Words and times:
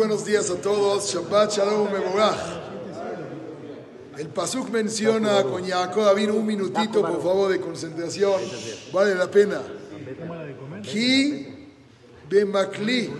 buenos 0.00 0.24
días 0.24 0.48
a 0.48 0.54
todos. 0.54 1.12
Shabbat 1.12 1.52
Shalom 1.52 1.92
Mevorach. 1.92 2.38
El 4.16 4.28
Pasuk 4.28 4.70
menciona 4.70 5.42
con 5.42 5.62
Jacob 5.62 6.16
vino 6.16 6.36
un 6.36 6.46
minutito, 6.46 7.02
por 7.02 7.22
favor, 7.22 7.52
de 7.52 7.60
concentración. 7.60 8.40
Vale 8.94 9.14
la 9.14 9.30
pena. 9.30 9.60
Ki 10.82 11.46
bemakli 12.30 13.10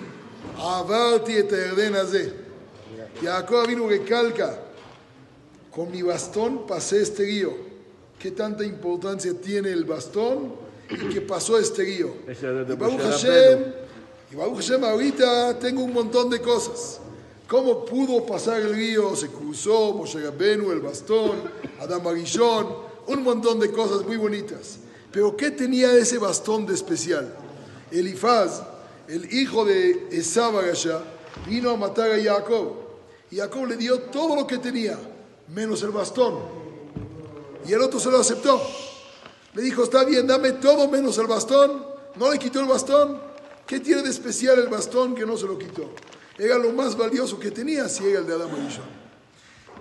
avarti 0.56 1.37
et 1.37 1.53
haze. 1.53 2.32
Jacob 3.23 3.67
vino 3.67 3.87
recalca. 3.87 4.59
Con 5.71 5.91
mi 5.91 6.01
bastón 6.01 6.67
pasé 6.67 7.03
este 7.03 7.25
río. 7.25 7.53
¿Qué 8.19 8.31
tanta 8.31 8.65
importancia 8.65 9.35
tiene 9.39 9.71
el 9.71 9.85
bastón 9.85 10.55
y 10.89 11.12
qué 11.12 11.21
pasó 11.21 11.59
este 11.59 11.83
río? 11.83 12.15
Y 12.27 12.75
Baruch 12.75 13.03
Hashem, 13.03 13.65
y 14.31 14.37
Baruch 14.37 14.59
Hashem 14.59 14.85
ahorita 14.85 15.59
tengo 15.59 15.83
un 15.83 15.93
montón 15.93 16.30
de 16.30 16.41
cosas. 16.41 17.01
¿Cómo 17.49 17.85
pudo 17.85 18.25
pasar 18.25 18.61
el 18.61 18.75
río? 18.75 19.16
Se 19.16 19.27
cruzó 19.27 19.93
Moshe 19.93 20.21
Rabbenu, 20.21 20.71
el 20.71 20.80
bastón, 20.80 21.43
Adam 21.80 22.07
Arishon, 22.07 22.69
un 23.09 23.23
montón 23.24 23.59
de 23.59 23.73
cosas 23.73 24.07
muy 24.07 24.16
bonitas. 24.16 24.79
Pero 25.11 25.37
¿qué 25.37 25.51
tenía 25.51 25.93
ese 25.95 26.19
bastón 26.19 26.65
de 26.65 26.74
especial? 26.74 27.35
Elifaz, 27.91 28.62
el 29.09 29.35
hijo 29.35 29.65
de 29.65 30.07
Esab 30.12 30.55
vino 31.49 31.71
a 31.71 31.77
matar 31.77 32.12
a 32.12 32.23
Jacob. 32.23 32.74
Y 33.33 33.38
Jacob 33.38 33.66
le 33.66 33.77
dio 33.77 33.99
todo 34.02 34.37
lo 34.37 34.47
que 34.47 34.59
tenía, 34.59 34.97
menos 35.49 35.83
el 35.83 35.91
bastón. 35.91 36.38
Y 37.66 37.73
el 37.73 37.80
otro 37.83 37.99
se 37.99 38.10
lo 38.10 38.21
aceptó. 38.21 38.62
Le 39.55 39.62
dijo, 39.62 39.83
está 39.83 40.05
bien, 40.05 40.29
dame 40.29 40.52
todo 40.52 40.87
menos 40.87 41.19
el 41.19 41.27
bastón. 41.27 41.85
No 42.15 42.30
le 42.30 42.38
quitó 42.38 42.60
el 42.60 42.66
bastón. 42.66 43.30
¿Qué 43.70 43.79
tiene 43.79 44.02
de 44.02 44.10
especial 44.10 44.59
el 44.59 44.66
bastón 44.66 45.15
que 45.15 45.24
no 45.24 45.37
se 45.37 45.47
lo 45.47 45.56
quitó? 45.56 45.91
Era 46.37 46.59
lo 46.59 46.73
más 46.73 46.97
valioso 46.97 47.38
que 47.38 47.52
tenía 47.52 47.88
si 47.88 48.05
era 48.05 48.19
el 48.19 48.27
de 48.27 48.34
Adam 48.34 48.52
Arishon. 48.52 48.84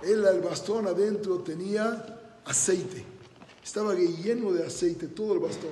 Él, 0.04 0.24
el 0.24 0.42
bastón 0.42 0.86
adentro 0.86 1.40
tenía 1.40 2.40
aceite. 2.46 3.04
Estaba 3.64 3.96
lleno 3.96 4.52
de 4.52 4.64
aceite, 4.64 5.08
todo 5.08 5.34
el 5.34 5.40
bastón. 5.40 5.72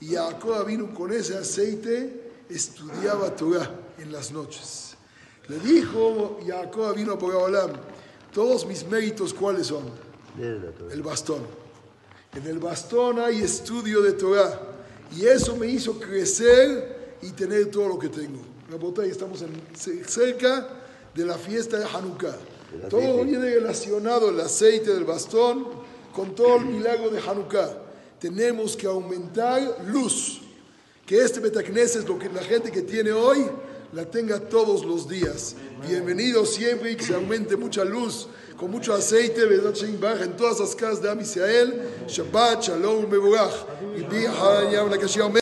Y 0.00 0.14
Jacob 0.14 0.64
vino 0.66 0.94
con 0.94 1.12
ese 1.12 1.36
aceite, 1.36 2.30
estudiaba 2.48 3.34
Torah 3.34 3.68
en 3.98 4.12
las 4.12 4.30
noches. 4.30 4.94
Le 5.48 5.58
dijo 5.58 6.38
Jacob 6.46 6.94
vino 6.94 7.18
por 7.18 7.34
Olam, 7.34 7.72
todos 8.32 8.64
mis 8.66 8.86
méritos, 8.86 9.34
¿cuáles 9.34 9.66
son? 9.66 9.82
El 10.38 11.02
bastón. 11.02 11.44
En 12.36 12.46
el 12.46 12.60
bastón 12.60 13.18
hay 13.18 13.42
estudio 13.42 14.00
de 14.00 14.12
Torah. 14.12 14.60
Y 15.16 15.26
eso 15.26 15.56
me 15.56 15.66
hizo 15.66 15.98
crecer 15.98 17.01
y 17.22 17.30
tener 17.30 17.66
todo 17.66 17.88
lo 17.88 17.98
que 17.98 18.08
tengo. 18.08 18.40
Rabotay, 18.70 19.10
estamos 19.10 19.42
en, 19.42 19.52
cerca 20.06 20.68
de 21.14 21.24
la 21.24 21.38
fiesta 21.38 21.78
de 21.78 21.84
Hanukkah. 21.84 22.36
Todo 22.88 23.24
viene 23.24 23.54
relacionado, 23.54 24.30
el 24.30 24.40
aceite 24.40 24.92
del 24.92 25.04
bastón, 25.04 25.66
con 26.12 26.34
todo 26.34 26.56
el 26.56 26.66
milagro 26.66 27.10
de 27.10 27.20
Hanukkah. 27.20 27.78
Tenemos 28.18 28.76
que 28.76 28.86
aumentar 28.86 29.84
luz. 29.86 30.40
Que 31.06 31.20
este 31.22 31.40
Betacnes 31.40 32.08
lo 32.08 32.18
que 32.18 32.28
la 32.28 32.42
gente 32.42 32.70
que 32.70 32.82
tiene 32.82 33.12
hoy 33.12 33.46
la 33.92 34.06
tenga 34.06 34.40
todos 34.40 34.84
los 34.84 35.08
días. 35.08 35.54
Bienvenido 35.86 36.46
siempre 36.46 36.92
y 36.92 36.96
que 36.96 37.04
se 37.04 37.14
aumente 37.14 37.56
mucha 37.56 37.84
luz, 37.84 38.28
con 38.56 38.70
mucho 38.70 38.94
aceite, 38.94 39.42
en 39.42 40.36
todas 40.36 40.60
las 40.60 40.74
casas 40.74 41.02
de 41.02 41.10
Am 41.10 41.20
Israel. 41.20 41.82
Shabbat, 42.06 42.62
Shalom, 42.62 43.10
Mevorach. 43.10 43.52
Y 43.98 44.02